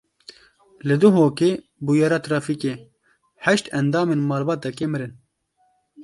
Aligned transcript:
Li 0.87 0.95
Duhokê 1.01 1.51
bûyera 1.85 2.19
trafîkê: 2.25 2.73
heşt 3.45 3.65
endamên 3.79 4.21
malbatekê 4.29 4.87
mirin. 4.91 5.13